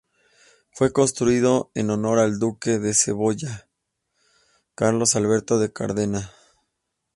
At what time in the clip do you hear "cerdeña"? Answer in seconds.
5.71-6.31